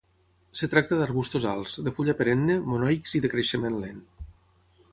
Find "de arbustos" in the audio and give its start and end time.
0.99-1.45